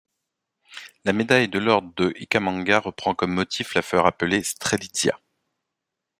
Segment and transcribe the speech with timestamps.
[1.05, 5.19] La médaille de l'Ordre de Ikhamanga reprend comme motif la fleur appelée Strelitzia.